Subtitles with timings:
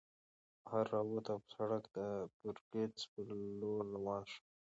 [0.63, 1.99] بهر راووتو او پۀ سړک د
[2.41, 3.19] برکڅ په
[3.59, 4.39] لور روان شو